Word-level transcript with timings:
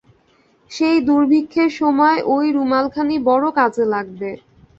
সেই 0.71 0.97
দুর্ভিক্ষের 1.07 1.69
সময় 1.79 2.17
ঐ 2.27 2.37
রুমালখানি 2.55 3.15
বড়ো 3.27 3.49
কাজে 3.57 3.85
লাগবে। 3.93 4.29